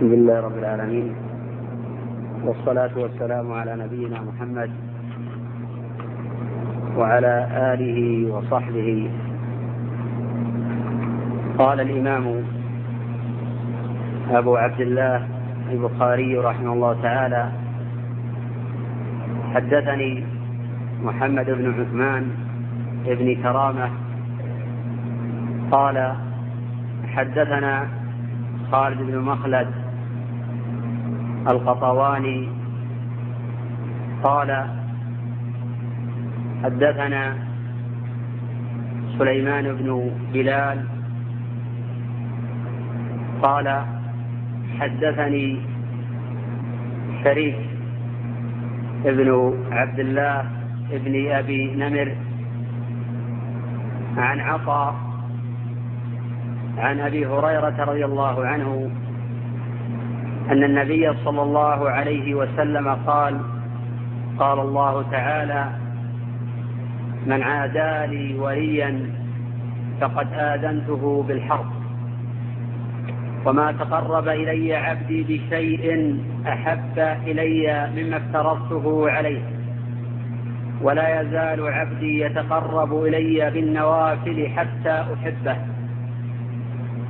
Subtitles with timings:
[0.00, 1.14] الحمد لله رب العالمين
[2.44, 4.70] والصلاة والسلام على نبينا محمد
[6.96, 7.34] وعلى
[7.72, 7.98] آله
[8.34, 9.10] وصحبه.
[11.58, 12.26] قال الإمام
[14.30, 15.26] أبو عبد الله
[15.72, 17.44] البخاري رحمه الله تعالى
[19.54, 20.24] حدثني
[21.04, 22.24] محمد بن عثمان
[23.04, 23.88] بن كرامة
[25.70, 25.96] قال
[27.14, 27.88] حدثنا
[28.72, 29.79] خالد بن مخلد
[31.48, 32.48] القطواني
[34.22, 34.66] قال
[36.64, 37.36] حدثنا
[39.18, 40.84] سليمان بن بلال.
[43.42, 43.84] قال
[44.80, 45.58] حدثني
[47.24, 47.56] شريك
[49.04, 50.44] ابن عبد الله
[50.92, 52.08] ابن أبي نمر
[54.16, 54.94] عن عطاء
[56.78, 58.90] عن أبي هريرة رضي الله عنه
[60.50, 63.40] أن النبي صلى الله عليه وسلم قال
[64.38, 65.70] قال الله تعالى
[67.26, 69.10] من عادى لي وليا
[70.00, 71.66] فقد آذنته بالحرب
[73.46, 76.16] وما تقرب إلي عبدي بشيء
[76.48, 79.42] أحب إلي مما افترضته عليه
[80.82, 85.56] ولا يزال عبدي يتقرب إلي بالنوافل حتى أحبه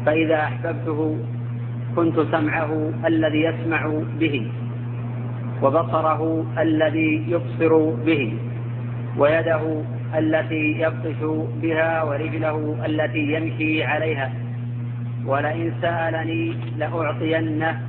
[0.07, 1.19] فإذا أحببته
[1.97, 4.47] كنت سمعه الذي يسمع به
[5.63, 8.33] وبصره الذي يبصر به
[9.19, 9.83] ويده
[10.19, 11.21] التي يبطش
[11.63, 14.33] بها ورجله التي يمشي عليها.
[15.27, 17.81] ولئن سألني لأعطينه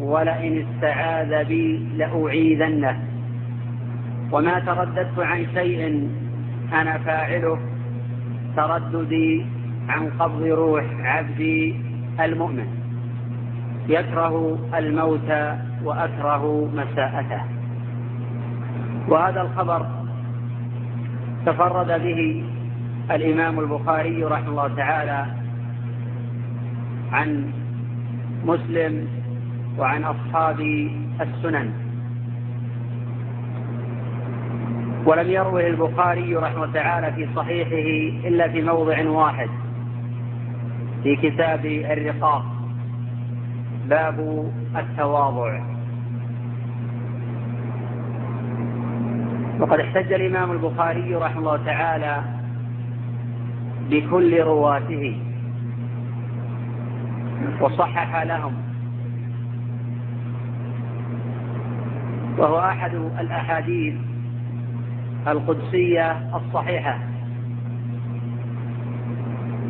[0.00, 2.98] ولئن استعاذ بي لأعيذنه.
[4.32, 6.08] وما ترددت عن شيء
[6.72, 7.58] أنا فاعله
[8.56, 9.46] ترددي
[9.88, 11.74] عن قبض روح عبدي
[12.20, 12.79] المؤمن.
[13.90, 15.30] يكره الموت
[15.84, 17.42] وأكره مساءته.
[19.08, 19.86] وهذا الخبر
[21.46, 22.44] تفرد به
[23.10, 25.26] الإمام البخاري رحمه الله تعالى
[27.12, 27.52] عن
[28.44, 29.08] مسلم
[29.78, 30.60] وعن أصحاب
[31.20, 31.70] السنن.
[35.06, 39.48] ولم يروه البخاري رحمه الله تعالى في صحيحه إلا في موضع واحد
[41.02, 42.59] في كتاب الرقاق.
[43.90, 45.60] باب التواضع.
[49.60, 52.22] وقد احتج الإمام البخاري رحمه الله تعالى
[53.90, 55.22] بكل رواته
[57.60, 58.54] وصحح لهم.
[62.38, 63.94] وهو أحد الأحاديث
[65.28, 66.98] القدسية الصحيحة.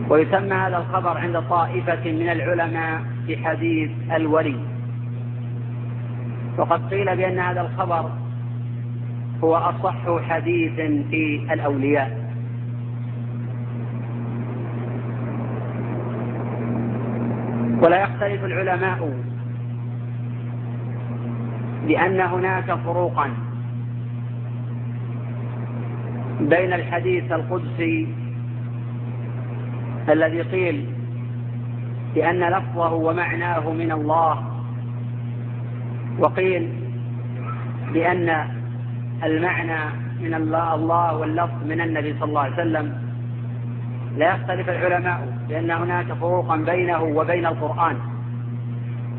[0.09, 3.03] ويسمى هذا الخبر عند طائفة من العلماء
[3.35, 4.57] بحديث الولي.
[6.59, 8.11] وقد قيل بأن هذا الخبر
[9.45, 10.75] هو أصح حديث
[11.11, 12.31] في الأولياء.
[17.83, 19.13] ولا يختلف العلماء
[21.87, 23.31] بان هناك فروقا
[26.41, 28.09] بين الحديث القدسي
[30.09, 30.87] الذي قيل
[32.15, 34.44] بأن لفظه ومعناه من الله.
[36.19, 36.72] وقيل
[37.93, 38.44] بأن
[39.25, 39.81] المعنى
[40.21, 43.10] من الله, الله واللفظ من النبي صلى الله عليه وسلم.
[44.16, 47.97] لا يختلف العلماء بأن هناك فروقا بينه وبين القرآن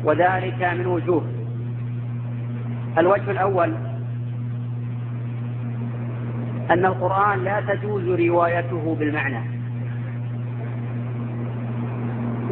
[0.04, 1.24] وذلك من وجوه.
[2.98, 3.74] الوجه الأول
[6.70, 9.61] أن القرآن لا تجوز روايته بالمعنى.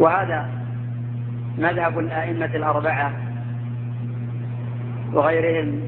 [0.00, 0.48] وهذا
[1.58, 3.12] مذهب الأئمة الأربعة
[5.12, 5.80] وغيرهم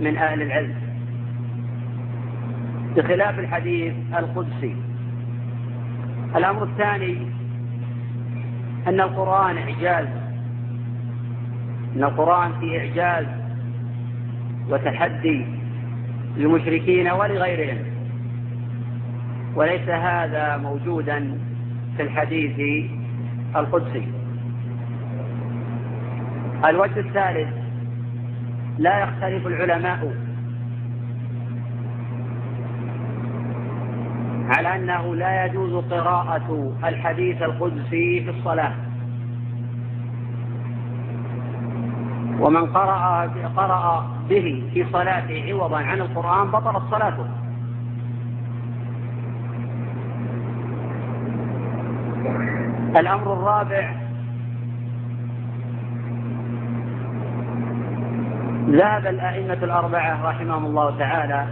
[0.00, 0.74] من أهل العلم.
[2.96, 4.76] بخلاف الحديث القدسي.
[6.36, 7.26] الأمر الثاني
[8.86, 10.06] أن القرآن إعجاز.
[11.96, 13.26] أن القرآن في إعجاز
[14.70, 15.46] وتحدي
[16.36, 17.78] للمشركين ولغيرهم.
[19.54, 21.38] وليس هذا موجودا
[21.96, 22.90] في الحديث
[23.56, 24.08] القدسي.
[26.64, 27.48] الوجه الثالث
[28.78, 30.14] لا يختلف العلماء
[34.48, 38.72] على أنه لا يجوز قراءة الحديث القدسي في الصلاة.
[42.40, 47.43] ومن قرأ قرأ به في صلاته عوضا عن القرآن بطلت صلاته.
[52.96, 53.92] الأمر الرابع
[58.70, 61.46] ذهب الأئمة الأربعة رحمهم الله تعالى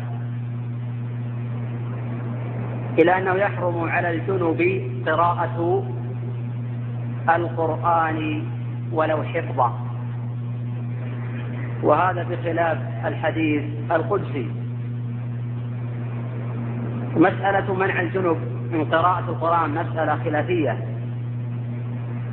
[2.99, 5.85] إلى أنه يحرم على الجنب قراءة
[7.37, 8.43] القرآن
[8.93, 9.73] ولو حفظا.
[11.83, 14.51] وهذا بخلاف الحديث القدسي.
[17.17, 18.37] مسألة منع الجنب
[18.73, 20.92] من قراءة القرآن مسألة خلافية.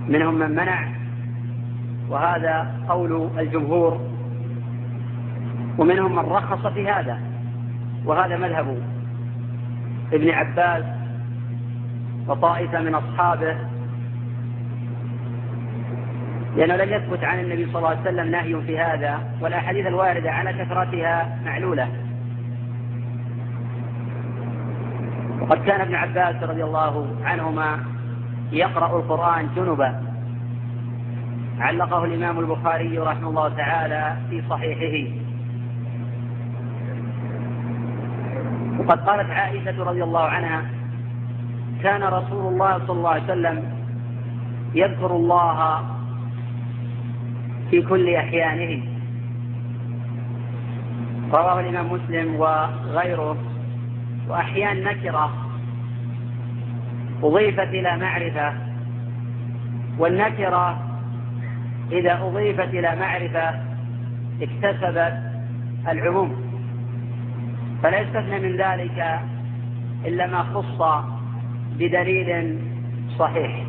[0.09, 0.88] منهم من منع.
[2.09, 4.01] وهذا قول الجمهور.
[5.77, 7.19] ومنهم من رخص في هذا.
[8.06, 8.77] وهذا مذهب
[10.13, 10.83] ابن عباس
[12.27, 13.56] وطائفة من أصحابه.
[16.57, 20.53] لأنه لم يثبت عن النبي صلى الله عليه وسلم نهي في هذا والأحاديث الواردة على
[20.53, 21.88] كثرتها معلولة.
[25.41, 27.79] وقد كان ابن عباس رضي الله عنهما
[28.51, 30.01] يقرأ القرآن جنبا
[31.60, 35.12] علقه الإمام البخاري رحمه الله تعالى في صحيحه.
[38.80, 40.62] وقد قالت عائشة رضي الله عنها
[41.84, 43.63] كان رسول الله صلى الله عليه وسلم
[44.75, 45.84] يذكر الله
[47.69, 48.84] في كل أحيانه.
[51.34, 53.38] رواه الإمام مسلم وغيره.
[54.30, 55.49] وأحيان نكرة.
[57.24, 58.54] أضيفت إلى معرفة
[59.98, 60.80] والنكرة
[61.92, 63.60] إذا أضيفت إلى معرفة
[64.42, 65.19] اكتسبت
[65.88, 66.50] العموم.
[67.83, 69.19] فلا يستثنى من ذلك
[70.06, 71.04] إلا ما خص
[71.80, 72.60] بدليل
[73.19, 73.65] صحيح.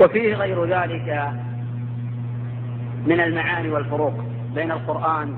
[0.00, 1.32] وفيه غير ذلك
[3.08, 4.14] من المعاني والفروق
[4.54, 5.34] بين القرآن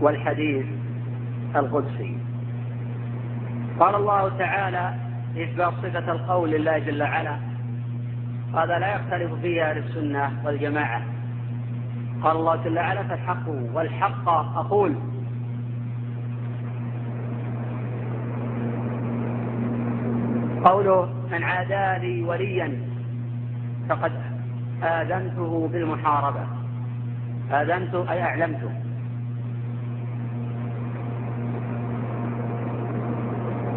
[0.00, 0.66] والحديث
[1.56, 2.18] القدسي.
[3.80, 4.94] قال الله تعالى
[5.36, 7.36] إثبات صفة القول لله جل وعلا.
[8.54, 11.02] هذا لا يختلف فيه أهل السنة والجماعة.
[12.22, 14.94] قال الله جل وعلا فالحق والحق أقول.
[20.64, 22.78] قوله من عادى لي وليا
[23.88, 24.31] فقد
[24.82, 26.46] آذنته بالمحاربة.
[27.50, 28.70] آذنته أي أعلمته.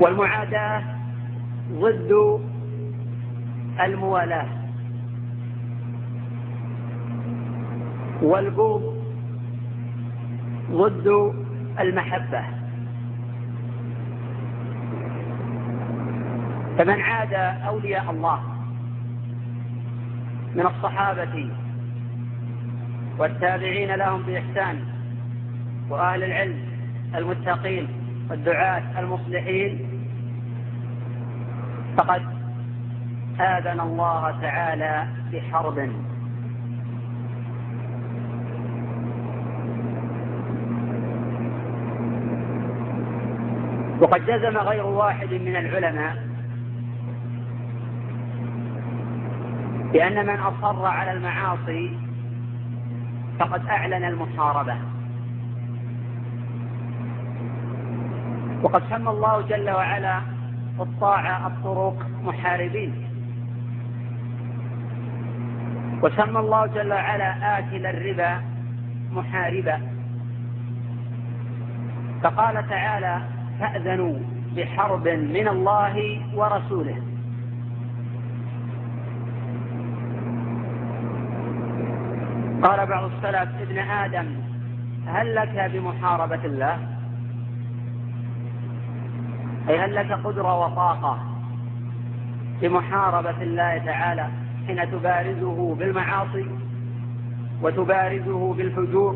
[0.02, 0.84] والمعاداة
[1.72, 2.42] ضد
[3.80, 4.48] الموالاة.
[8.22, 8.96] والبغض
[10.72, 11.34] ضد
[11.80, 12.42] المحبة.
[16.78, 17.34] فمن عاد
[17.68, 18.55] أولياء الله
[20.56, 21.50] من الصحابة
[23.18, 24.84] والتابعين لهم بإحسان
[25.90, 26.60] وأهل العلم
[27.16, 27.88] المتقين
[28.30, 29.80] والدعاة المصلحين.
[31.98, 32.22] فقد
[33.40, 35.90] آذن الله تعالى بحرب.
[44.02, 46.25] وقد جزم غير واحد من العلماء
[49.96, 51.98] بأن من أصر على المعاصي
[53.40, 54.76] فقد أعلن المحاربة
[58.64, 60.22] وقد سمى الله جل وعلا
[60.80, 62.94] الطاعة الطرق محاربين.
[66.04, 68.42] وسمى الله جل وعلا آكل الربا
[69.12, 69.82] محاربا.
[72.24, 73.22] فقال تعالى
[73.60, 74.20] فأذنوا
[74.56, 77.15] بحرب من الله ورسوله.
[82.66, 84.36] قال بعض السلف ابن آدم
[85.08, 86.80] هل لك بمحاربة الله؟
[89.70, 91.20] أي هل لك قدرة وطاقة
[92.62, 94.28] بمحاربة الله تعالى
[94.68, 96.46] حين تبارزه بالمعاصي
[97.62, 99.16] وتبارزه بالفجور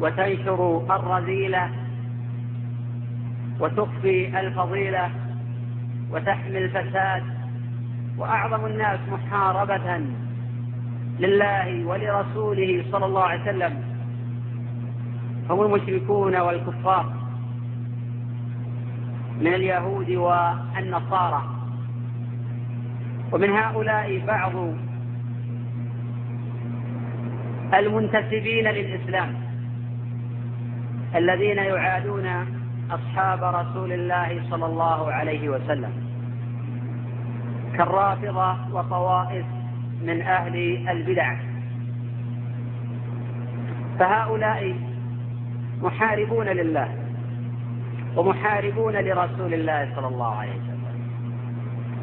[0.00, 1.70] وتنشر الرذيلة
[3.60, 5.10] وتخفي الفضيلة
[6.10, 7.22] وتحمي الفساد؟
[8.18, 10.21] وأعظم الناس محاربة
[11.20, 13.82] لله ولرسوله صلى الله عليه وسلم.
[15.50, 17.12] هم المشركون والكفار
[19.40, 21.42] من اليهود والنصارى.
[23.32, 24.52] ومن هؤلاء بعض
[27.74, 29.34] المنتسبين للإسلام
[31.16, 32.26] الذين يعادون
[32.90, 35.92] أصحاب رسول الله صلى الله عليه وسلم.
[37.78, 39.46] كالرافضة وطوائف
[40.06, 41.36] من أهل البدع.
[43.98, 44.76] فهؤلاء
[45.82, 46.88] محاربون لله
[48.16, 50.72] ومحاربون لرسول الله صلى الله عليه وسلم.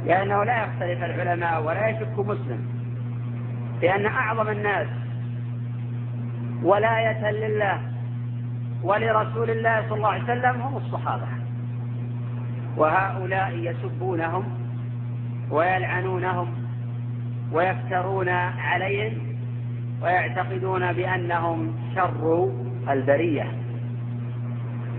[0.06, 2.60] لأنه لا يختلف العلماء ولا يشك مسلم
[3.82, 4.88] بأن أعظم الناس
[6.63, 7.82] ولاية لله
[8.84, 11.27] ولرسول الله صلى الله عليه وسلم هم الصحابة.
[12.77, 14.44] وهؤلاء يسبونهم
[15.51, 16.58] ويلعنونهم
[17.51, 18.29] ويفترون
[18.60, 19.18] عليهم
[20.01, 22.51] ويعتقدون بأنهم شر
[22.89, 23.48] البرية.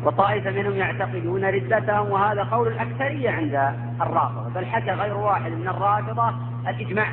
[0.05, 4.49] وطائفة منهم يعتقدون ردتهم وهذا قول الأكثرية عند الرافضة.
[4.49, 6.35] بل حكى غير واحد من الرافضة
[6.69, 7.09] الإجماع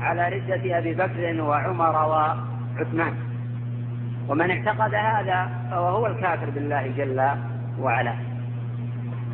[0.00, 3.14] على ردة أبي بكر وعمر وعثمان.
[4.28, 7.28] ومن اعتقد هذا فهو هو الكافر بالله جل
[7.80, 8.14] وعلا.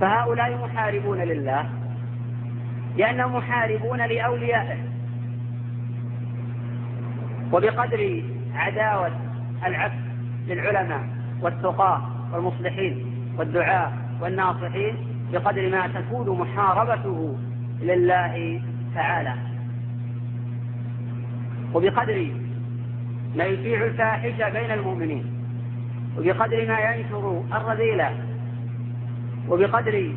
[0.01, 1.80] فهؤلاء محاربون لله.
[2.97, 4.79] لأنهم محاربون لأوليائه.
[7.53, 8.23] وبقدر
[8.55, 9.13] عداوة
[9.67, 10.01] العبد
[10.49, 11.09] للعلماء
[11.43, 13.07] والتقاة والمصلحين
[13.39, 14.97] والدعاء والناصحين
[15.33, 17.39] بقدر ما تكون محاربته
[17.81, 18.63] لله
[18.95, 19.35] تعالى.
[21.75, 22.31] وبقدر
[23.37, 25.25] ما يشيع الفاحشة بين المؤمنين.
[26.19, 28.11] وبقدر ما ينشر الرذيلة.
[29.49, 30.13] وبقدر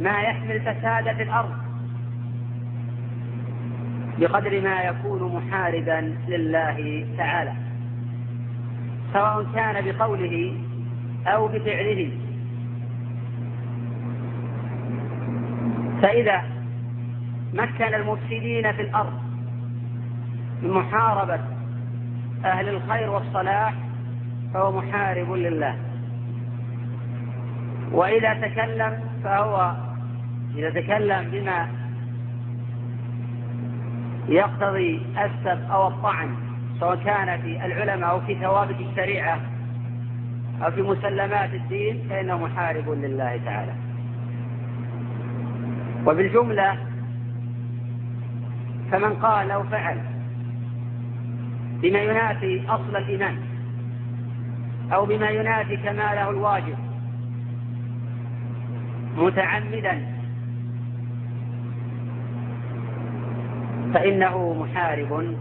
[0.00, 1.65] ما يحمل فساد في الأرض.
[4.18, 7.52] بقدر ما يكون محاربا لله تعالى
[9.12, 10.54] سواء كان بقوله
[11.26, 12.10] أو بفعله.
[16.02, 16.42] فإذا
[17.54, 19.12] مكن المفسدين في الأرض
[20.62, 21.40] من محاربة
[22.44, 23.74] أهل الخير والصلاح
[24.54, 25.76] فهو محارب لله.
[27.92, 29.72] وإذا تكلم فهو
[30.56, 31.68] إذا تكلم بما
[34.28, 36.28] يقتضي السب أو الطعن
[36.80, 39.40] سواء كان في العلماء أو في ثوابت الشريعة
[40.64, 43.72] أو في مسلمات الدين فإنه محارب لله تعالى.
[46.06, 46.76] وبالجملة
[48.92, 50.00] فمن قال أو فعل
[51.82, 53.36] بما ينافي أصل الإيمان
[54.92, 56.76] أو بما ينافي كماله الواجب
[59.16, 60.15] متعمدا
[63.96, 65.36] فإنه محارب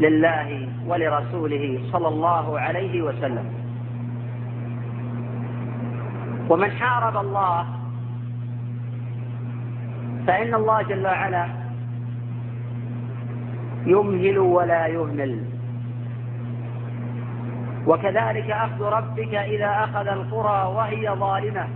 [0.00, 3.44] لله ولرسوله صلى الله عليه وسلم.
[6.48, 7.66] ومن حارب الله
[10.26, 11.46] فإن الله جل وعلا
[13.86, 15.44] يمهل ولا يهمل.
[17.86, 21.68] وكذلك أخذ ربك إذا أخذ القرى وهي ظالمة.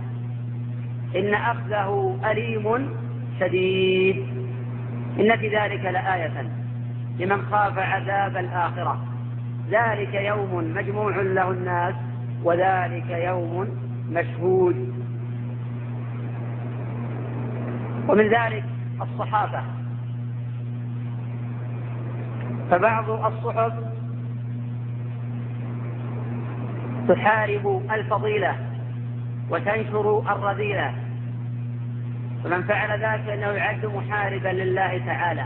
[1.15, 2.89] إن أخذه أليم
[3.39, 4.24] شديد.
[5.19, 6.49] إن في ذلك لآية
[7.19, 9.05] لمن خاف عذاب الآخرة.
[9.69, 11.95] ذلك يوم مجموع له الناس
[12.43, 13.67] وذلك يوم
[14.11, 14.93] مشهود.
[18.07, 18.63] ومن ذلك
[19.01, 19.61] الصحابة.
[22.71, 23.73] فبعض الصحف
[27.07, 28.55] تحارب الفضيلة
[29.49, 31.04] وتنشر الرذيلة.
[32.45, 35.45] ومن فعل ذلك فإنه يعد محاربا لله تعالى.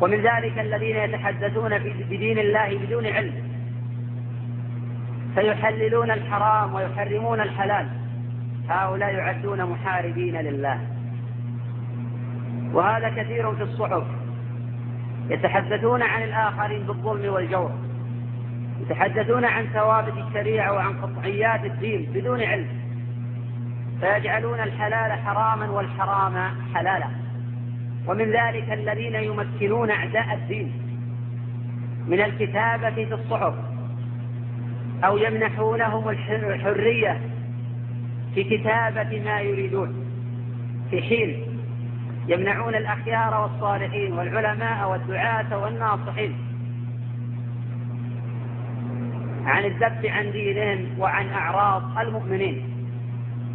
[0.00, 3.34] ومن ذلك الذين يتحدثون بدين الله بدون علم.
[5.34, 7.88] فيحللون الحرام ويحرمون الحلال.
[8.68, 10.80] هؤلاء يعدون محاربين لله.
[12.72, 14.04] وهذا كثير في الصحف.
[15.30, 17.72] يتحدثون عن الآخرين بالظلم والجور.
[18.80, 22.77] يتحدثون عن ثوابت الشريعة وعن قطعيات الدين بدون علم.
[24.00, 27.08] فيجعلون الحلال حراما والحرام حلالا.
[28.06, 30.72] ومن ذلك الذين يمكنون أعداء الدين
[32.06, 33.54] من الكتابة في الصحف
[35.04, 37.20] أو يمنحونهم الحرية
[38.34, 40.04] في كتابة ما يريدون.
[40.90, 41.58] في حين
[42.28, 46.34] يمنعون الأخيار والصالحين والعلماء والدعاة والناصحين
[49.46, 52.67] عن الذب عن دينهم وعن أعراض المؤمنين.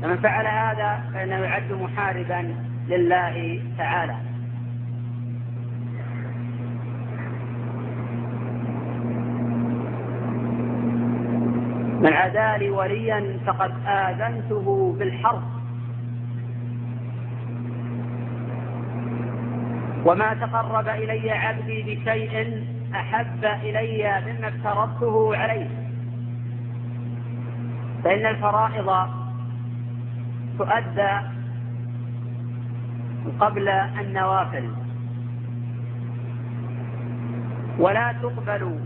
[0.03, 2.55] فمن فعل هذا فإنه يعد محاربا
[2.87, 4.15] لله تعالى.
[12.01, 15.43] من عدا لي وليا فقد آذنته بالحرب.
[20.05, 22.63] وما تقرب إلي عبدي بشيء
[22.95, 25.69] أحب إلي مما افترضته عليه.
[28.03, 29.22] فإن الفرائض
[30.57, 31.11] تؤدى
[33.39, 34.69] قبل النوافل.
[37.79, 38.79] ولا تقبل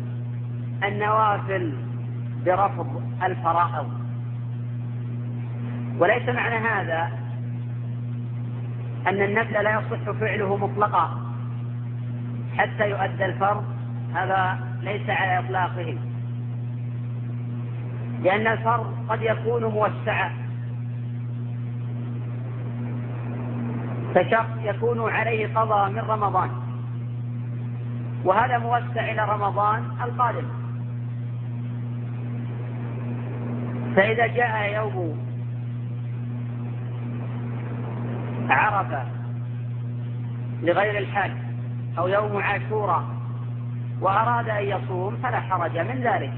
[0.83, 1.73] النوافل
[2.45, 3.89] برفض الفرائض.
[5.99, 7.11] وليس معنى هذا
[9.07, 11.21] أن النفل لا يصح فعله مطلقا.
[12.57, 13.65] حتى يؤدى الفرض
[14.15, 15.97] هذا ليس على إطلاقه.
[18.23, 20.46] لأن الفرض قد يكون موسعا.
[24.17, 26.49] فشخص يكون عليه قضاء من رمضان.
[28.25, 30.47] وهذا موسع إلى رمضان القادم.
[33.95, 35.17] فإذا جاء يوم
[38.49, 39.05] عرفة
[40.63, 41.31] لغير الحج
[41.97, 43.03] أو يوم عاشوراء
[44.01, 46.33] وأراد أن يصوم فلا حرج من ذلك.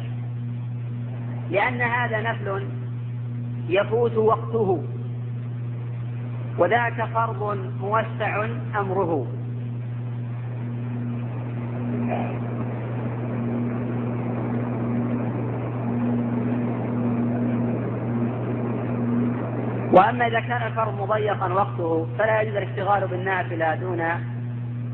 [1.49, 2.67] لأن هذا نفل
[3.69, 4.83] يفوت وقته.
[6.59, 8.45] وذاك فرض موسع
[8.79, 9.27] أمره.
[19.93, 24.01] وأما إذا كان الفرض مضيقا وقته فلا يجوز الاشتغال بالنافلة دون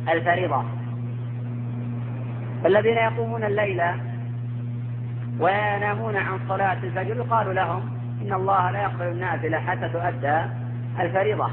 [0.10, 0.64] الفريضة.
[2.64, 3.82] فالذين يقومون الليل
[5.40, 7.82] وينامون عن صلاة الفجر يقال لهم
[8.22, 10.65] إن الله لا يقبل النافلة حتى تؤدى
[11.00, 11.50] الفريضة.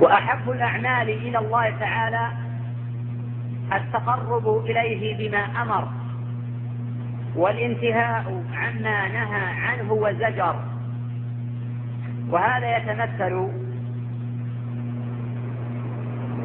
[0.00, 2.28] وأحب الأعمال إلى الله تعالى
[3.72, 5.88] التقرب إليه بما أمر
[7.36, 10.56] والانتهاء عما نهى عنه وزجر.
[12.30, 13.48] وهذا يتمثل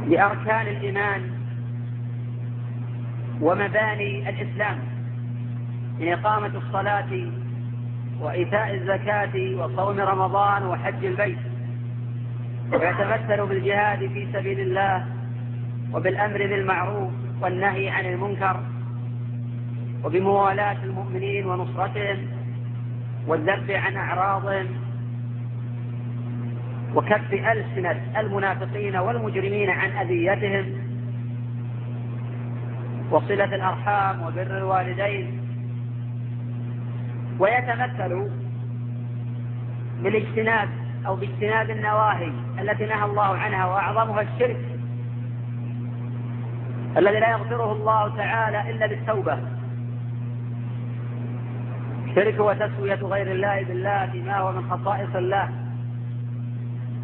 [0.08, 1.33] لأركان الإيمان
[3.42, 4.80] ومباني الإسلام
[6.00, 7.28] من إقامة الصلاة
[8.20, 11.38] وإيتاء الزكاة وصوم رمضان وحج البيت.
[12.72, 15.06] ويتمثل بالجهاد في سبيل الله
[15.94, 18.60] وبالأمر بالمعروف والنهي عن المنكر
[20.04, 22.18] وبموالاة المؤمنين ونصرتهم
[23.28, 24.66] والذب عن أعراضهم
[26.96, 30.83] وكف ألسنة المنافقين والمجرمين عن أذيتهم.
[33.14, 35.40] وصلة الأرحام وبر الوالدين.
[37.40, 38.30] ويتمثل
[40.04, 40.70] بالاجتناب
[41.08, 44.60] أو باجتناب النواهي التي نهى الله عنها وأعظمها الشرك
[46.98, 49.38] الذي لا يغفره الله تعالى إلا بالتوبة.
[52.16, 55.50] شرك وتسوية غير الله بالله فيما هو من خصائص الله.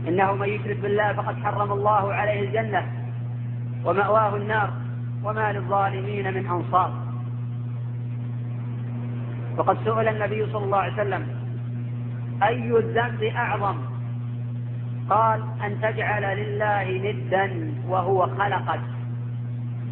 [0.07, 2.83] إنه من يشرك بالله فقد حرم الله عليه الجنة
[3.85, 4.78] ومأواه النار.
[5.23, 6.93] وما للظالمين من أنصار.
[9.57, 11.27] وقد سئل النبي صلى الله عليه وسلم
[12.43, 13.77] أي الذنب أعظم؟
[15.09, 18.81] قال أن تجعل لله ندا وهو خلقك.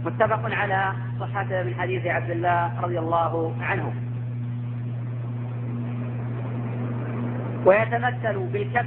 [0.05, 3.93] متفق على صحته من حديث عبد الله رضي الله عنه.
[7.65, 8.85] ويتمثل بالكف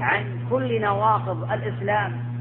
[0.00, 2.31] عن كل نواقض الإسلام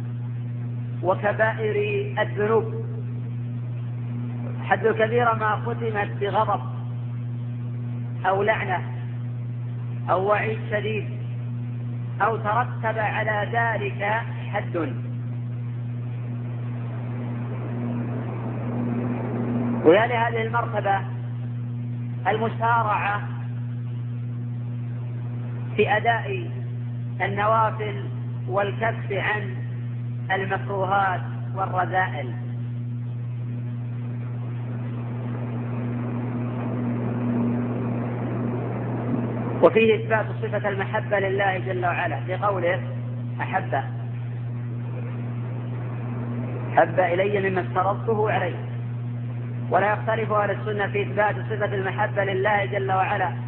[1.03, 1.75] وكبائر
[2.21, 2.85] الذنوب.
[4.63, 6.61] حد الكبيرة ما ختمت بغضب
[8.25, 8.81] أو لعنة
[10.09, 11.09] أو وعيد شديد
[12.21, 14.03] أو ترتب على ذلك
[14.51, 14.77] حد.
[19.85, 21.01] ويا لهذه المرتبة
[22.27, 23.21] المسارعة
[25.75, 26.49] في أداء
[27.21, 28.03] النوافل
[28.47, 29.60] والكف عن
[30.35, 31.21] المكروهات
[31.55, 32.33] والرذائل.
[39.61, 42.19] وفيه إثبات صفة المحبة لله جل وعلا.
[42.27, 42.81] لقوله
[43.41, 43.83] أحب.
[46.75, 48.55] حب إلي مما افترضته عليه.
[49.69, 53.40] ولا يختلف أهل السنة في إثبات صفة المحبة لله جل وعلا.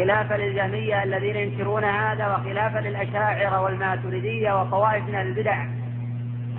[0.00, 5.64] خلافا للجهمية الذين ينكرون هذا وخلافا للأشاعرة والماتريدية وطوائف من البدع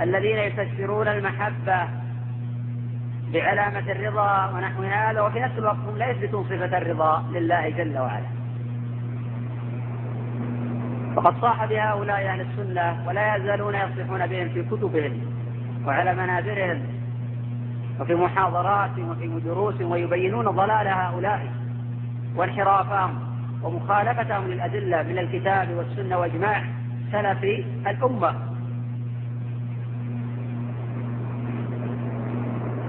[0.02, 1.88] الذين يفسرون المحبة
[3.34, 8.26] بعلامة الرضا ونحو هذا وفي نفس الوقت هم لا يثبتون صفة الرضا لله جل وعلا.
[11.16, 15.22] فقد صاح بهؤلاء أهل السنة ولا يزالون يصلحون بهم في كتبهم
[15.88, 16.82] وعلى منابرهم
[18.00, 21.52] وفي محاضرات وفي دروس ويبينون ضلال هؤلاء
[22.36, 23.31] وانحرافهم.
[23.64, 26.64] ومخالفتهم للأدلة من الكتاب والسنة وإجماع
[27.12, 27.44] سلف
[27.88, 28.36] الأمة.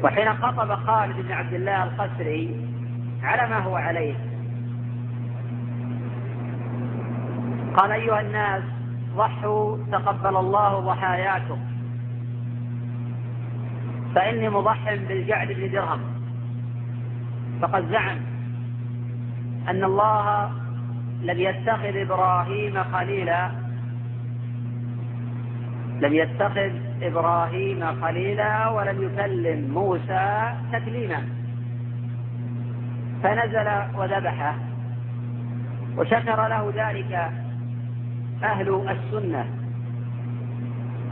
[0.04, 2.66] وحين خطب خالد بن عبد الله القسري
[3.22, 4.14] على ما هو عليه.
[7.76, 8.62] قال أيها الناس
[9.16, 11.58] ضحوا تقبل الله ضحاياكم.
[14.14, 16.00] فإني مضح بالجعد بن درهم.
[17.62, 18.18] فقد زعم
[19.68, 20.50] أن الله
[21.22, 23.50] لم يتخذ إبراهيم خليلا.
[26.00, 26.70] لم يتخذ
[27.02, 31.22] إبراهيم خليلا ولم يكلم موسى تكليما.
[33.22, 34.54] فنزل وذبحه
[35.98, 37.30] وشكر له ذلك
[38.42, 39.44] أهل السنة.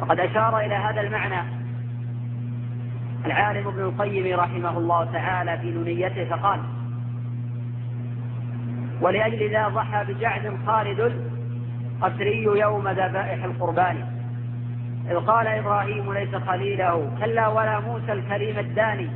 [0.01, 1.61] وقد أشار إلى هذا المعنى
[3.27, 6.61] العالم ابن القيم رحمه الله تعالى في نونيته فقال
[9.01, 11.31] ولأجل ذا ضحى بجعد خالد
[12.03, 13.97] قسري يوم ذبائح القربان.
[15.11, 19.09] إذ قال إبراهيم ليس خليله كلا ولا موسى الكريم الداني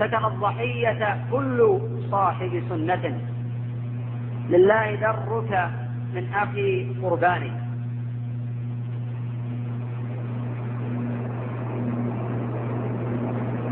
[0.00, 1.78] فترى الضحية كل
[2.10, 3.20] صاحب سنة.
[4.50, 5.70] لله درك
[6.14, 7.52] من أخي قرباني.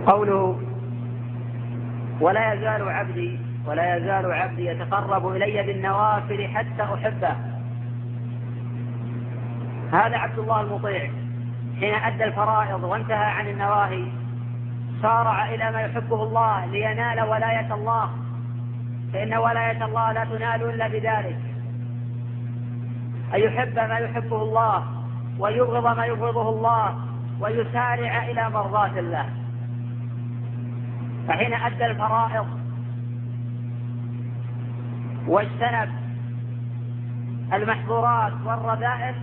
[0.07, 0.61] قوله
[2.21, 7.37] ولا يزال عبدي ولا يزال عبدي يتقرب إلي بالنوافل حتى أحبه.
[9.93, 11.11] هذا عبد الله المطيع.
[11.81, 14.05] حين أدى الفرائض وانتهى عن النواهي
[15.03, 18.11] سارع إلى ما يحبه الله لينال ولاية الله.
[19.13, 21.39] فإن ولاية الله لا تنال إلا بذلك.
[23.35, 24.85] أن يحب ما يحبه الله
[25.39, 26.95] ويبغض ما يبغضه الله
[27.41, 29.29] ويسارع إلى مرضاة الله.
[31.29, 32.64] فحين أدى الفرائض
[35.27, 35.89] واجتنب
[37.53, 39.15] المحظورات والرذائل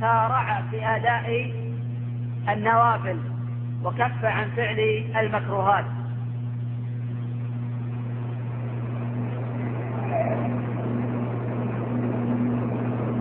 [0.00, 1.52] سارع في أداء
[2.48, 3.18] النوافل
[3.84, 5.84] وكف عن فعل المكروهات.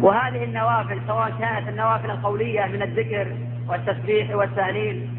[0.01, 3.27] وهذه النوافل سواء كانت النوافل القولية من الذكر
[3.67, 5.09] والتسبيح والتهليل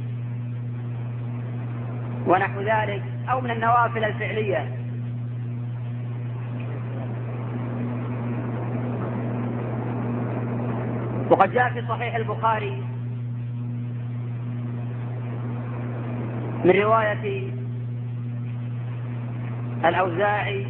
[2.26, 4.82] ونحو ذلك أو من النوافل الفعلية
[11.33, 12.83] وقد جاء في صحيح البخاري
[16.64, 17.53] من رواية
[19.85, 20.66] الأوزاعي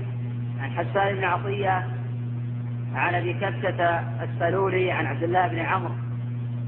[0.61, 1.87] عن حسان بن عطية
[2.95, 5.95] عن أبي كبشة السلولي عن عبد الله بن عمرو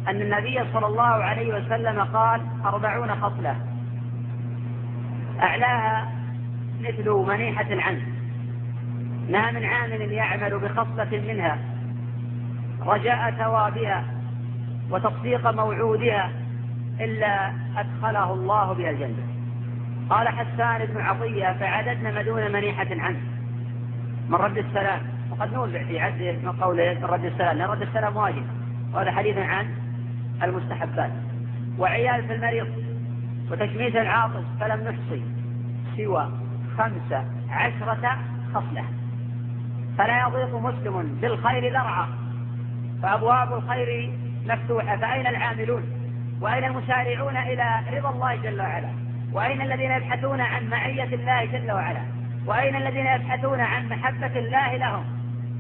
[0.09, 3.57] أن النبي صلى الله عليه وسلم قال أربعون خصلة
[5.43, 6.13] أعلاها
[6.81, 8.03] مثل منيحة العنز
[9.31, 11.74] ما من عامل يعمل بخصلة منها.
[12.87, 14.05] رجاء ثوابها
[14.91, 16.31] وتصديق موعودها
[17.01, 19.27] إلا أدخله الله بها الجنة.
[20.11, 23.21] قال حسان بن عطية فعددنا ما دون منيحة عنه.
[24.29, 28.47] من رد السلام وقد نوزع في عده من قوله رد السلام لأن رد السلام واجب.
[28.93, 29.67] وهذا حديث عن
[30.43, 31.11] المستحبات.
[31.79, 32.67] وعيال في المريض
[33.51, 35.23] وتشميت العاطس فلم نحصي
[35.97, 36.29] سوى
[36.79, 38.19] خمسة عشرة
[38.55, 38.85] خصلة.
[39.99, 42.24] فلا يضيق مسلم بالخير ذرعا.
[43.03, 44.13] فأبواب الخير
[44.47, 44.97] مفتوحة.
[44.97, 45.83] فأين العاملون؟
[46.41, 48.89] وأين المسارعون إلى رضا الله جل وعلا؟
[49.33, 52.01] وأين الذين يبحثون عن معية الله جل وعلا؟
[52.47, 55.05] وأين الذين يبحثون عن محبة الله لهم؟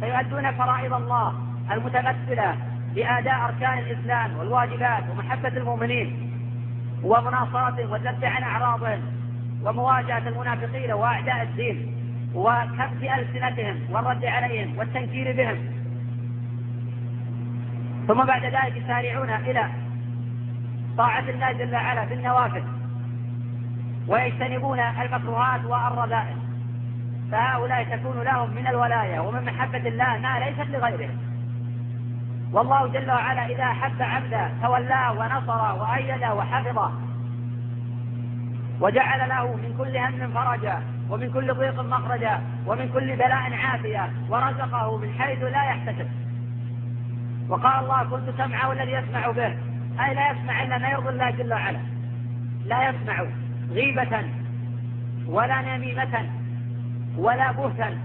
[0.00, 1.34] فيؤدون فرائض الله
[1.72, 2.56] المتمثلة
[2.94, 6.30] بأداء أركان الإسلام والواجبات ومحبة المؤمنين
[7.02, 9.00] ومناصرتهم والذب عن أعراضهم
[9.64, 11.94] ومواجهة المنافقين وأعداء الدين
[12.34, 15.56] وكف ألسنتهم والرد عليهم والتنكير بهم
[18.08, 19.68] ثم بعد ذلك يسارعون إلى
[20.98, 22.62] طاعة الله جل وعلا في النوافل
[24.08, 26.36] ويجتنبون المكروهات والرذائل.
[27.32, 31.18] فهؤلاء تكون لهم من الولاية ومن محبة الله ما ليست لغيرهم.
[32.52, 36.92] والله جل وعلا إذا أحب عبدا تولاه ونصره وأيده وحفظه
[38.80, 44.96] وجعل له من كل هم فرجا ومن كل ضيق مخرجا ومن كل بلاء عافية ورزقه
[44.96, 46.23] من حيث لا يحتسب.
[47.48, 49.56] وقال الله كنت سمعه الذي يسمع به.
[50.00, 51.80] أي لا يسمع إلا ما يرضي الله جل وعلا
[52.66, 53.24] لا يسمع
[53.70, 54.22] غيبة
[55.26, 56.28] ولا نميمة
[57.16, 57.98] ولا بهتا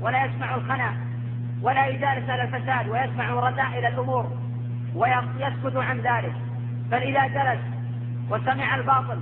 [0.00, 0.92] ولا يسمع الخنا
[1.62, 4.32] ولا إزالة الفساد ويسمع رذائل الأمور
[4.94, 6.34] ويسكت عن ذلك.
[6.90, 7.60] بل إذا جلس
[8.30, 9.18] وسمع الباطل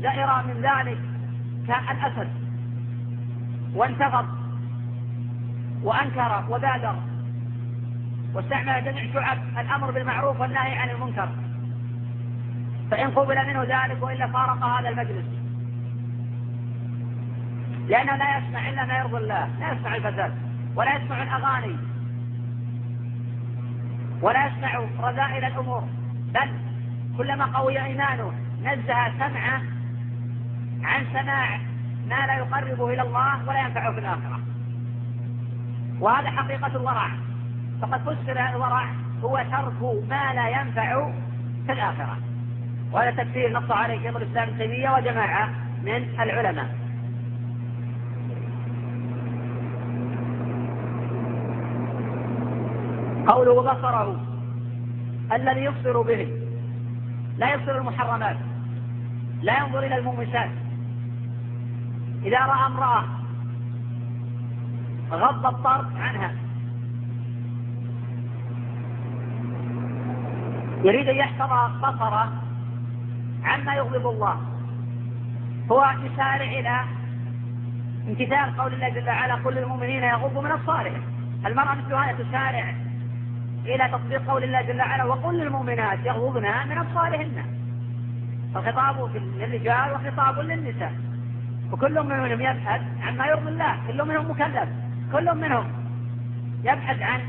[0.00, 0.98] زئر من ذلك
[1.68, 2.28] كالأسد
[3.74, 4.26] وانتفض
[5.82, 6.94] وأنكر وبادر
[8.34, 11.28] واستعمل جميع شعب الأمر بالمعروف والنهي عن المنكر.
[12.90, 15.26] فإن قبل منه ذلك وإلا فارق هذا المجلس.
[17.88, 20.34] لأنه لا يسمع إلا ما يرضي الله لا يسمع الفساد
[20.76, 21.76] ولا يسمع الأغاني
[24.22, 25.84] ولا يسمع رذائل الأمور.
[26.34, 26.50] بل
[27.16, 29.62] كلما قوي إيمانه نزه سمعه
[30.82, 31.58] عن سماع
[32.08, 34.40] ما لا يقربه إلى الله ولا ينفعه في الآخرة.
[36.00, 37.27] وهذا حقيقة الورع.
[37.82, 38.86] فقد فسر الورع
[39.22, 41.10] هو ترك ما لا ينفع
[41.66, 42.16] في الآخرة.
[42.92, 45.48] وهذا تفسير نص عليه شيخ الإسلام ابن تيمية وجماعة
[45.82, 46.78] من العلماء.
[53.26, 54.20] قوله بصره
[55.32, 56.28] الذي يبصر به.
[57.38, 58.36] لا يبصر المحرمات.
[59.42, 60.50] لا ينظر إلى المومسات
[62.24, 63.04] إذا رأى امرأة
[65.10, 66.47] غض الطرف عنها.
[70.84, 71.50] يريد أن يحفظ
[71.82, 72.32] بصره
[73.44, 74.40] عما يغضب الله.
[75.72, 76.80] هو يسارع إلى
[78.08, 81.02] امتثال قول الله جل وعلا قل للمؤمنين يغضوا من أبصارهم.
[81.46, 82.74] المرأة مثل هذه تسارع
[83.64, 87.44] إلى تطبيق قول الله جل وعلا وقل للمؤمنات يغضضن من أبصارهن.
[88.54, 90.92] فالخطاب للرجال وخطاب للنساء.
[91.72, 93.76] وكل منهم يبحث عما يرضي الله.
[93.86, 94.68] كل منهم مكلف
[95.12, 95.72] كل منهم
[96.64, 97.20] يبحث عن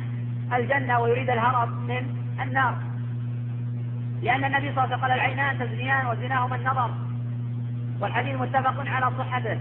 [0.54, 2.89] الجنة ويريد الهرب من النار.
[4.22, 6.92] لأن النبي صلى الله عليه وسلم قال العينان تزنيان وزناهما النظر.
[8.00, 9.60] والحديث متفق على صحته.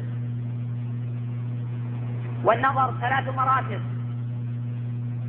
[2.45, 3.81] والنظر ثلاث مراتب.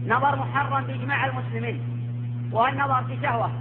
[0.07, 1.81] نظر محرم بإجماع المسلمين
[2.51, 3.51] وهو النظر في شهوة.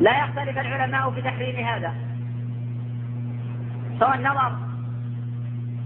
[0.00, 1.94] لا يختلف العلماء في تحريم هذا.
[3.98, 4.52] سواء نظر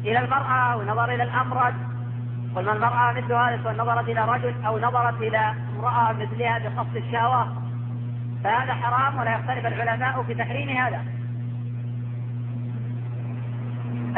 [0.04, 1.87] إلى المرأة أو إلى الأمرد
[2.54, 7.68] قلنا المرأة مثل هذا سواء نظرت إلى رجل أو نظرت إلى امرأة مثلها بقصد الشهوة
[8.44, 11.04] فهذا حرام ولا يختلف العلماء في تحريم هذا.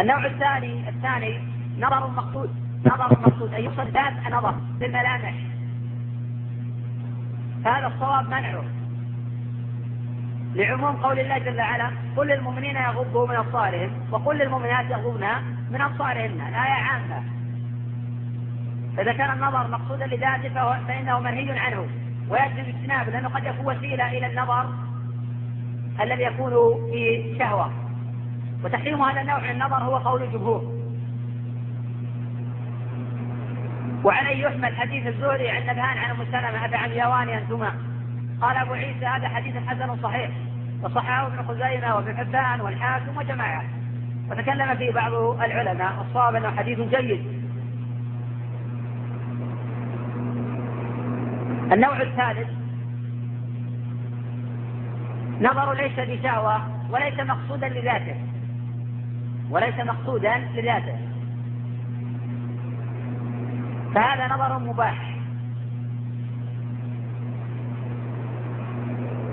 [0.01, 1.41] النوع الثاني الثاني
[1.79, 2.51] نظر مقصود.
[2.87, 5.35] نظر مقصود أي يقصد ذات نظر بالملامح.
[7.65, 8.65] هذا الصواب منعه.
[10.55, 15.27] لعموم قول الله جل وعلا قل للمؤمنين يغضوا من أبصارهم وقل للمؤمنات يغضبن
[15.71, 17.40] من أبصارهن الآية عامة.
[19.01, 21.87] فإذا كان النظر مقصودا لذاته فإنه منهي عنه
[22.29, 24.67] ويجب اجتنابه لأنه قد يكون وسيلة إلى النظر
[26.01, 26.53] الذي يكون
[26.91, 27.73] في شهوة.
[28.65, 30.81] وتحريم هذا النوع من النظر هو قول الجمهور.
[34.05, 37.73] وعليه يحمل حديث الزهري عن نبهان عن أم سلمة ابي عن يوان انتما
[38.41, 40.31] قال أبو عيسى هذا حديث حسن صحيح.
[40.83, 43.65] وصححه ابن خزيمة وابن حبان والحاكم وجماعة.
[44.31, 45.99] وتكلم فيه بعض العلماء.
[45.99, 47.40] والصواب أنه حديث جيد.
[51.73, 52.49] النوع الثالث.
[55.41, 58.17] نظر ليس بشهوة وليس مقصودا لذاته.
[59.51, 60.99] وليس مقصودا لذاته.
[63.95, 65.11] فهذا نظر مباح.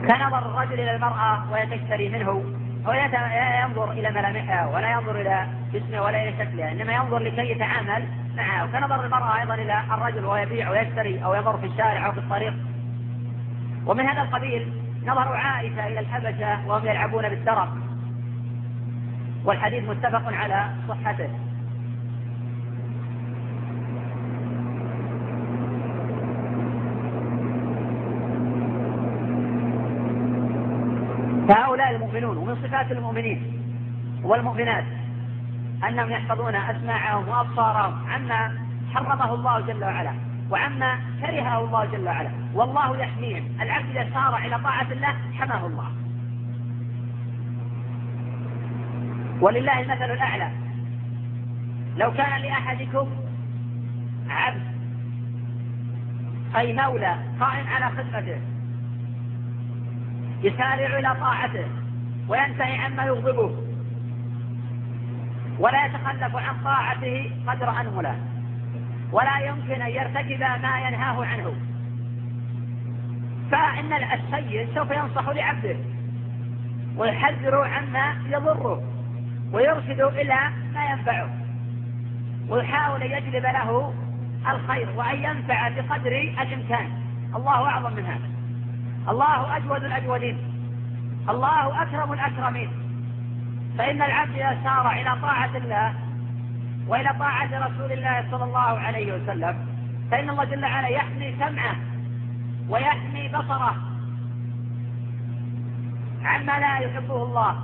[0.07, 2.43] كنظر الرجل إلى المرأة وهي تشتري منه
[2.87, 7.51] هو لا ينظر إلى ملامحها ولا ينظر إلى جسمها ولا إلى شكلها إنما ينظر لكي
[7.51, 12.11] يتعامل معها وكنظر المرأة أيضا إلى الرجل وهو يبيع ويشتري أو يمر في الشارع أو
[12.11, 12.53] في الطريق.
[13.85, 14.73] ومن هذا القبيل
[15.05, 17.69] نظر عائشة إلى الحبشة وهم يلعبون بالدرب
[19.45, 21.29] والحديث متفق على صحته.
[31.49, 33.61] فهؤلاء المؤمنون ومن صفات المؤمنين
[34.23, 34.83] والمؤمنات
[35.83, 38.57] أنهم يحفظون أسماعهم وأبصارهم عما
[38.93, 40.13] حرمه الله جل وعلا
[40.49, 42.31] وعما كرهه الله جل وعلا.
[42.53, 45.91] والله يحميهم العبد إذا سار إلى طاعة الله حماه الله.
[49.41, 50.51] ولله المثل الأعلى.
[51.97, 53.09] لو كان لأحدكم
[54.29, 54.61] عبد
[56.57, 58.41] أي مولى قائم على خدمته
[60.43, 61.65] يسارع إلى طاعته
[62.27, 63.66] وينتهي عما يغضبه
[65.59, 68.15] ولا يتخلف عن طاعته قدر أنمله
[69.11, 71.53] ولا يمكن أن يرتكب ما ينهاه عنه.
[73.51, 75.75] فإن السيد سوف ينصح لعبده
[76.97, 78.83] ويحذر عما يضره
[79.53, 80.39] ويرشد إلى
[80.73, 81.29] ما ينفعه
[82.49, 83.93] ويحاول أن يجلب له
[84.49, 86.89] الخير وأن ينفع بقدر الإمكان.
[87.35, 88.29] الله أعظم من هذا.
[89.09, 90.37] الله أجود الأجودين.
[91.29, 92.86] الله أكرم الأكرمين.
[93.77, 95.93] فإن العبد إذا سار إلى طاعة الله
[96.87, 99.67] وإلى طاعة رسول الله صلى الله عليه وسلم
[100.11, 101.75] فإن الله جل وعلا يحمي سمعه
[102.69, 103.75] ويحمي بصره
[106.23, 107.55] عما لا يحبه الله.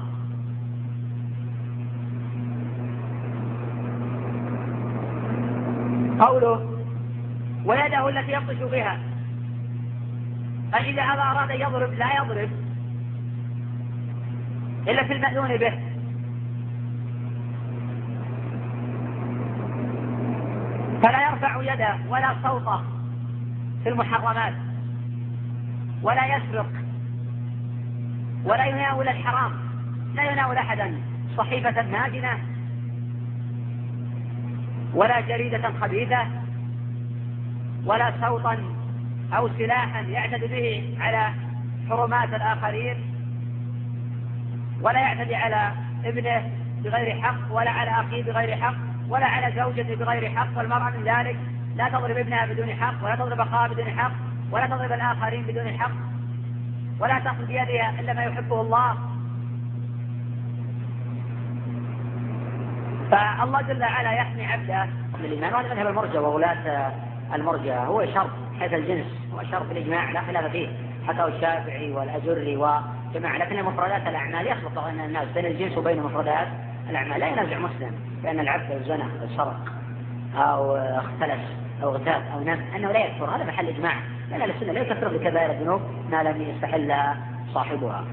[6.20, 6.80] قوله
[7.66, 9.00] ويده التي يبطش بها
[10.72, 12.50] فإذا هذا أراد يضرب لا يضرب
[14.88, 15.74] إلا في المأذون به
[21.04, 22.82] فلا يرفع يده ولا صوته
[23.84, 24.54] في المحرمات
[26.02, 26.70] ولا يسرق
[28.46, 29.52] ولا يناول الحرام
[30.16, 31.02] لا يناول أحدا
[31.38, 32.38] صحيفة ماجنة
[34.94, 36.28] ولا جريدة خبيثة
[37.86, 38.58] ولا صوتا
[39.34, 41.34] أو سلاحا يعتد به على
[41.90, 42.96] حرمات الآخرين
[44.82, 45.72] ولا يعتدي على
[46.06, 46.52] ابنه
[46.84, 48.76] بغير حق ولا على أخيه بغير حق
[49.10, 51.38] ولا على زوجته بغير حق والمرأة من ذلك.
[51.76, 54.12] لا تضرب ابنها بدون حق ولا تضرب أخاها بدون حق
[54.52, 55.92] ولا تضرب الآخرين بدون حق
[57.00, 58.96] ولا تأخذ بيدها إلا ما يحبه الله.
[63.12, 64.86] فالله جل وعلا يحمي عبده.
[65.20, 66.92] من الإيمان وهذا مذهب المرجع وولاة
[67.34, 67.86] المرجع.
[67.86, 70.68] هو شرط حيث الجنس هو شرط الإجماع لا خلاف فيه.
[71.08, 76.48] حتى الشافعي والأجري وجماعة لكن مفردات الأعمال يخلط بين الناس بين الجنس وبين مفردات
[76.90, 77.20] الأعمال.
[77.20, 77.92] لا ينازع مسلم
[78.24, 79.04] بأن العبد زنى
[79.38, 79.74] سرق
[80.36, 81.63] أو اختلس.
[81.84, 83.94] أو اغتاب أو نم أنه لا يكفر هذا محل إجماع.
[84.30, 87.18] لأن السنة لا يكفر بكبائر الذنوب ما لم يستحلها
[87.54, 88.04] صاحبها.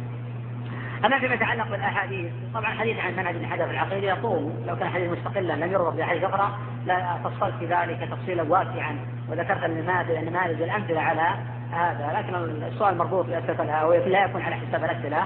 [1.04, 5.52] أما فيما يتعلق بالأحاديث طبعا حديث عن منهج في العقيدة يطول لو كان حديث مستقلا
[5.52, 6.50] لم يربط بأحاديث أخرى
[6.86, 11.28] لا فصلت في ذلك تفصيلا واسعا وذكرت النماذج والأمثلة على
[11.72, 12.12] هذا.
[12.18, 15.22] لكن السؤال مربوط بأسئلة أو لا يكون على حساب الأسئلة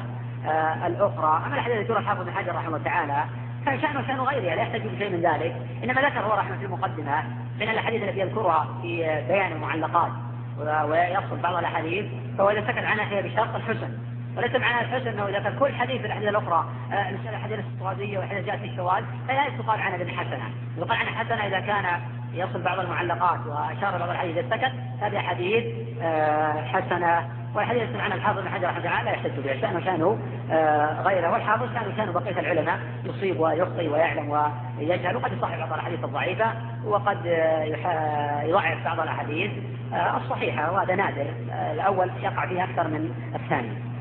[0.46, 1.42] آه الأخرى.
[1.46, 3.24] أما الحديث التي الحافظ بن حجر رحمه الله تعالى
[3.66, 7.24] كان شأنه شأن غيرها لا يحتاج شيء من ذلك إنما ذكر هو رحمة في المقدمة.
[7.60, 8.96] من الأحاديث التي يذكرها في
[9.28, 10.10] بيان المعلقات.
[10.58, 12.06] ويفصل بعض الأحاديث
[12.38, 13.98] فهو إذا سكت عنها هي بشرط الحسن.
[14.36, 18.58] وليس معنى الحسن أنه إذا كان كل حديث الأحاديث الأخرى آه الأحاديث الاستطراديه واحاديث جاءت
[18.58, 22.00] في الشواذ فلا يقال عنها بالحسنه، يقال عنها حسنة إذا كان
[22.32, 25.64] يصل بعض المعلقات وأشار بعض الحديث إذا سكت هذه حديث
[26.02, 27.30] آه حسنة.
[27.54, 30.18] والحديث عن الحافظ بن حجر رحمه الله لا يحتج به شأنه شأنه
[30.52, 31.32] آه غيره.
[31.32, 35.16] والحافظ كانوا شأنه بقية العلماء يصيب ويخطي ويعلم ويجهل.
[35.16, 36.52] وقد يصحح بعض الأحاديث الضعيفة
[36.86, 39.50] وقد آه، يضعف بعض الأحاديث
[39.92, 41.26] آه الصحيحة وهذا نادر.
[41.52, 43.94] آه، الأول يقع فيه أكثر من الثاني.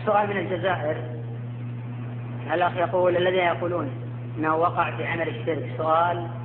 [0.00, 0.96] السؤال من الجزائر.
[2.54, 3.90] الأخ يقول الذين يقولون
[4.38, 6.39] أنه وقع في عمل الشرك؟ سؤال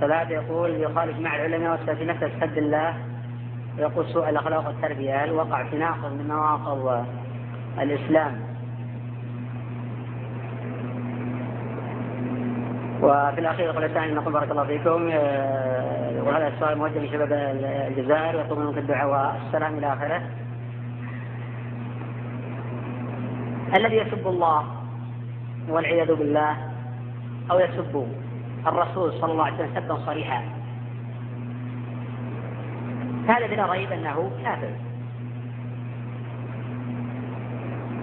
[0.00, 2.94] ثلاثة يقول يخالف مع العلماء في نفس حد الله
[3.78, 7.06] ويقول سوء الأخلاق والتربية هل وقع في ناقض من نواقض
[7.78, 8.40] الإسلام.
[13.02, 17.32] وفي الأخير يقول الثاني نقول بارك الله فيكم آه، وهذا السؤال موجه لشباب
[17.88, 20.22] الجزائر ويطلب منكم الدعاء والسلام إلى آخره.
[23.76, 24.64] الذي يسب الله
[25.68, 26.56] والعياذ بالله
[27.50, 28.06] أو يسب
[28.66, 30.42] الرسول صلى الله عليه وسلم سبا صريحا.
[33.28, 34.70] هذا بلا ريب أنه كافر.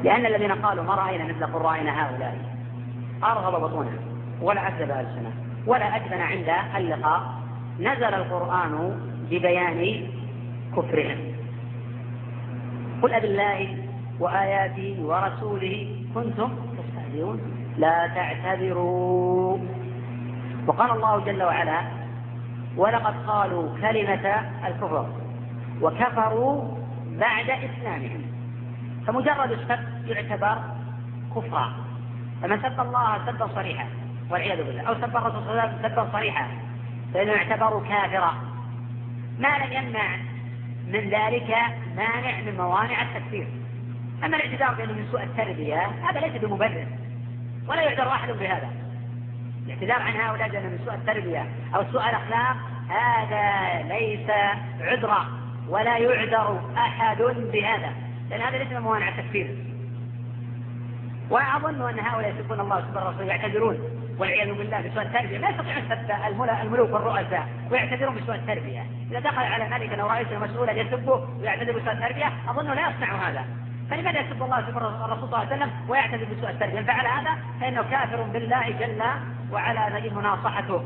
[0.03, 2.37] لأن الذين قالوا ما رأينا مثل قرائنا هؤلاء
[3.23, 3.91] أرغب بطونا
[4.41, 5.31] ولا أكذب ألسنة
[5.67, 7.21] ولا أجبن عند اللقاء.
[7.79, 10.07] نزل القرآن ببيان
[10.77, 11.17] كفرهم.
[13.01, 13.77] قل أبي الله
[14.19, 17.39] وآياته ورسوله كنتم تستهزئون.
[17.77, 19.57] لا تعتذروا.
[20.67, 21.81] وقال الله جل وعلا
[22.77, 24.25] ولقد قالوا كلمة
[24.67, 25.09] الكفر
[25.81, 26.77] وكفروا
[27.07, 28.21] بعد إسلامهم.
[29.07, 30.57] فمجرد السب يعتبر
[31.35, 31.73] كفرا.
[32.41, 33.85] فمن سب الله سبا صريحا
[34.29, 36.47] والعياذ بالله أو سب الرسول صلى الله عليه وسلم سبا صريحا
[37.13, 38.33] فإنه يعتبر كافرا.
[39.39, 40.17] ما لم يمنع
[40.87, 41.55] من ذلك
[41.95, 43.47] مانع من موانع التكفير.
[44.23, 46.87] أما الاعتذار بأنه من سوء التربية هذا ليس بمبرر
[47.67, 48.76] ولا يعذر أحد بهذا.
[49.67, 51.45] الاعتذار عن هؤلاء من سوء التربية
[51.75, 52.57] أو سوء الأخلاق
[52.89, 54.29] هذا ليس
[54.81, 55.25] عذرا
[55.69, 57.21] ولا يعذر أحد
[57.53, 57.91] بهذا
[58.29, 59.55] لأن هذا ليس موانع التكفير.
[61.29, 63.77] وأظن أن هؤلاء يسبون الله سبحانه وتعالى يعتذرون
[64.17, 65.37] والعياذ بالله بسوء التربية.
[65.37, 66.11] لا يستطيعون سب
[66.61, 68.85] الملوك والرؤساء ويعتذرون بسوء التربية.
[69.11, 73.45] إذا دخل على ملك أو رئيس مسؤولا يسبه ويعتذر بسوء التربية أظنه لا يصنع هذا.
[73.89, 77.81] فلماذا يسب الله ويسب الرسول صلى الله عليه وسلم ويعتذر بسوء التربية؟ فعل هذا فإنه
[77.91, 79.03] كافر بالله جل
[79.53, 80.81] وعلا فيجب مناصحته.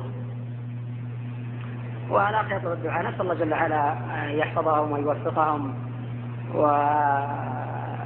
[2.09, 3.07] ولا يطلب الدعاء.
[3.07, 5.73] نسأل الله جل وعلا أن يحفظهم ويوفقهم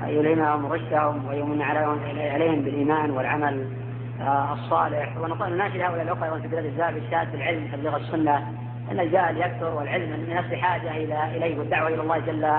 [0.08, 3.68] ويلهمهم رشدهم ويمن عليهم بالإيمان والعمل
[4.52, 5.18] الصالح.
[5.18, 8.54] ونقول نناشد هؤلاء الأخوة في بلاد الزاد بالشهادة العلم تبليغ السنة.
[8.92, 12.52] أن الجهل يكثر والعلم من الناس بحاجة إلى إليه والدعوة إلى الله جل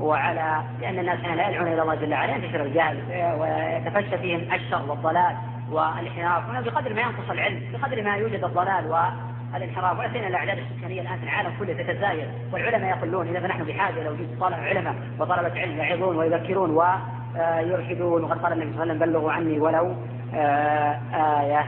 [0.00, 0.62] وعلا.
[0.80, 3.02] لأن الناس لا يدعون إلى الله جل وعلا ينتشر الجهل
[3.40, 5.36] ويتفشى فيهم الشر والضلال.
[5.70, 6.64] والانحراف.
[6.64, 9.08] بقدر ما ينقص العلم بقدر ما يوجد الضلال
[9.52, 9.98] والانحراف.
[9.98, 12.28] ولا سيما الاعداد السكانية الآن في العالم كله تتزايد.
[12.52, 18.38] والعلماء يقلون إذا فنحن بحاجة إلى وجود طلبه علماء وطلبة علم يعظون ويذكرون ويرشدون وقد
[18.38, 19.94] قال النبي صلى الله عليه وسلم بلغوا عني ولو
[20.34, 20.98] آه،
[21.40, 21.66] آية.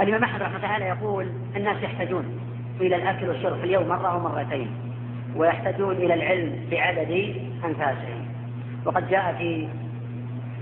[0.00, 2.40] الإمام أحمد رحمة الله تعالى يقول الناس يحتاجون
[2.80, 4.70] إلى الأكل والشرب في اليوم مرة ومرتين
[5.36, 7.34] ويحتاجون إلى العلم بعدد
[7.64, 8.26] أنفاسهم.
[8.84, 9.68] وقد جاء في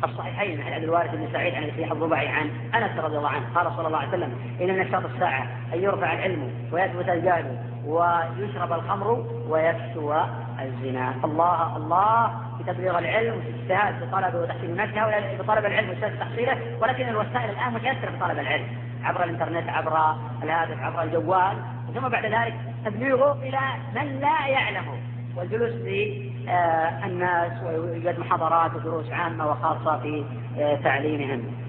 [0.05, 3.47] الصحيحين عن عبد الوارث بن سعيد عن الشيخ الضبعي عن أنس رضي الله عنه.
[3.55, 8.73] قال صلى الله عليه وسلم إن من اشراط الساعة أن يرفع العلم ويثبت الجهل ويشرب
[8.73, 10.15] الخمر ويكسو
[10.61, 11.15] الزنا.
[11.25, 14.89] الله الله في تبليغ العلم وفي الاجتهاد في طلبه وتحصيل
[15.37, 16.57] في طلب العلم واجتهاد تحصيله.
[16.81, 18.67] ولكن الوسائل الآن متيسره في طلب العلم
[19.05, 21.57] عبر الإنترنت عبر الهاتف عبر الجوال.
[21.95, 23.61] ثم بعد ذلك تبليغه إلى
[23.95, 24.95] من لا يعلمه.
[25.37, 25.73] والجلوس
[26.49, 30.25] للناس ويوجد محاضرات ودروس عامة وخاصة في
[30.59, 31.62] آه، تعليمهم.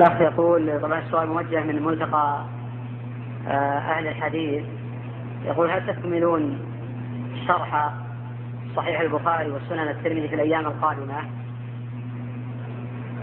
[0.00, 2.44] الأخ يقول طبعا السؤال موجه من ملتقى
[3.48, 4.64] آه، أهل الحديث
[5.44, 6.58] يقول هل تكملون
[7.46, 7.90] شرح
[8.76, 11.14] صحيح البخاري والسنن الترمذي في الأيام القادمة؟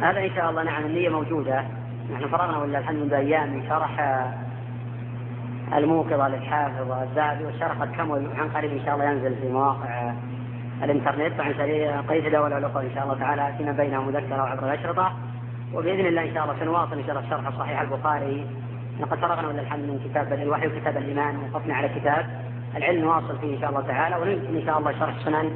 [0.02, 1.64] هذا إن شاء الله نعم النية موجودة.
[2.14, 4.34] نحن فرغنا ولا الحمد لله أيام من شرح آه،
[5.78, 10.14] الموقظة للحافظ الذهبي والشرح قد كمل عن قريب إن شاء الله ينزل في مواقع
[10.84, 11.40] الإنترنت.
[11.40, 11.54] وعن
[12.10, 15.27] قيد دولة الأخرى إن شاء الله تعالى فيما بينهم مذكرة وعبر الأشرطة.
[15.74, 18.46] وبإذن الله ان شاء الله سنواصل إن شاء الله شرح صحيح البخاري.
[19.00, 22.26] لقد فرغنا ولله الحمد من كتاب الوحي وكتاب الإيمان وقفنا على كتاب.
[22.76, 25.52] العلم نواصل فيه إن شاء الله تعالى ونمكن إن شاء الله شرح سنن.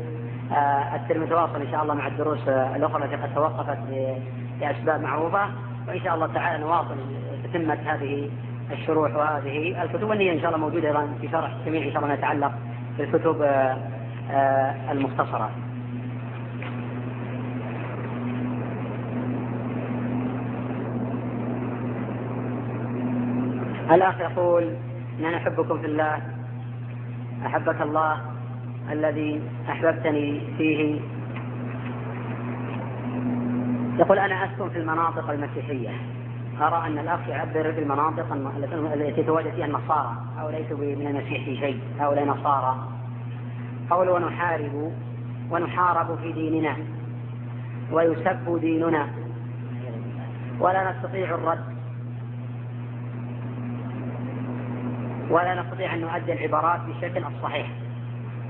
[0.51, 3.77] آه، الترمذي تواصل إن شاء الله مع الدروس الأخرى التي قد توقفت
[4.59, 5.49] لاسباب معروفة.
[5.87, 6.95] وإن شاء الله تعالى نواصل
[7.43, 8.29] تتمه هذه
[8.71, 10.09] الشروح وهذه الكتب.
[10.09, 12.51] والنية إن شاء الله موجودة أيضا في شرح جميع إن شاء الله ما يتعلق
[12.97, 13.41] بالكتب
[14.31, 14.91] آه،
[23.91, 24.63] الأخ يقول
[25.19, 26.21] إن أنا أحبكم في الله؟
[27.45, 28.21] أحبك الله
[28.91, 31.01] الذي أحببتني فيه.
[33.99, 35.89] يقول أنا أسكن في المناطق المسيحية.
[36.61, 38.33] أرى أن الأخ يعبر بالمناطق
[38.93, 40.15] التي تواجد فيها النصارى.
[40.41, 41.79] أو ليسوا من المسيح في شيء.
[41.99, 42.87] هؤلاء نصارى
[43.89, 44.93] قول ونحارب
[45.51, 46.75] ونحارب في ديننا.
[47.91, 49.07] ويسب ديننا.
[50.59, 51.70] ولا نستطيع الرد.
[55.31, 57.67] ولا نستطيع أن نؤدي العبارات بالشكل الصحيح.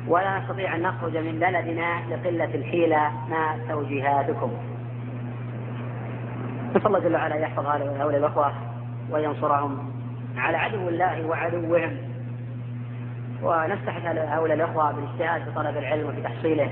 [0.07, 3.11] ولا نستطيع أن نخرج من بلدنا لقلة الحيلة.
[3.29, 4.51] ما توجيهاتكم؟
[6.75, 8.53] نسأل الله جل وعلا يحفظ هؤلاء الأخوة
[9.11, 9.91] وينصرهم
[10.37, 11.97] على عدو الله وعدوهم.
[13.43, 16.71] ونفتح هؤلاء الأخوة بالاجتهاد في طلب العلم وفي تحصيله.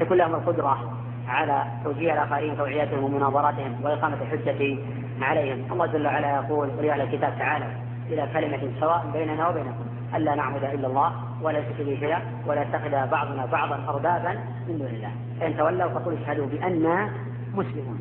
[0.00, 0.92] تكون لهم القدرة
[1.28, 4.78] على توجيه الآخرين توعيتهم ومناظرتهم وإقامة الحجة
[5.22, 5.72] عليهم.
[5.72, 9.86] الله جل وعلا يقول قل يا الكتاب تعالى إلى كلمة سواء بيننا وبينكم.
[10.14, 14.32] ألا نعبد إلا الله ولا نشرك به شيئا ولا يتخذ بعضنا بعضا أربابا
[14.68, 15.10] من دون الله.
[15.40, 17.10] فإن تولوا فقولوا اشهدوا بأننا
[17.54, 17.98] مسلمون.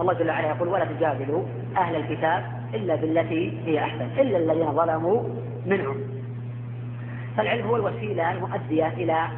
[0.00, 1.42] الله جل وعلا يقول ولا تجادلوا
[1.76, 5.22] أهل الكتاب إلا بالتي هي أحسن إلا الذين ظلموا
[5.66, 5.96] منهم.
[7.36, 9.28] فالعلم هو الوسيلة المؤدية إلى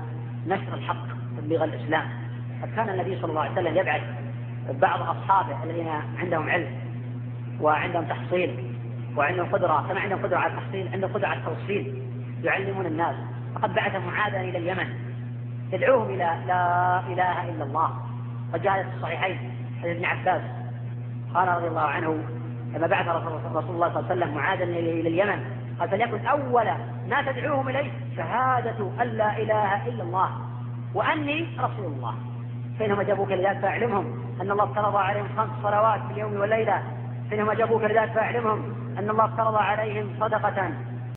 [0.47, 1.07] نشر الحق
[1.39, 2.05] تبليغ الإسلام.
[2.63, 4.03] قد كان النبي صلى الله عليه وسلم يبعث
[4.81, 5.89] بعض أصحابه الذين
[6.19, 6.67] عندهم علم
[7.61, 8.70] وعندهم تحصيل
[9.17, 12.03] وعندهم قدرة كما عندهم قدرة على التحصيل عندهم قدرة على التوصيل
[12.43, 13.17] يعلمون الناس.
[13.55, 14.87] فقد بعث معاذا إلى اليمن.
[15.73, 17.91] يدعوهم إلى لا إله إلا الله.
[18.55, 19.39] وجاء في الصحيحين
[19.83, 20.43] حديث ابن عباس.
[21.35, 22.25] قال رضي الله عنه
[22.75, 25.45] لما بعث رسول الله صلى الله عليه وسلم معاذا إلى اليمن
[25.81, 26.67] قال فليكن أول
[27.09, 30.31] ما تدعوهم إليه شهادة أن لا إله إلا الله.
[30.95, 32.15] وأني رسول الله.
[32.79, 34.21] فإنهم أجابوك لذلك فأعلمهم.
[34.41, 36.83] أن الله افترض عليهم خمس صلوات في اليوم والليلة.
[37.31, 38.80] فإنهم أجابوك لذلك فأعلمهم.
[38.99, 40.73] أن الله افترض عليهم صدقة.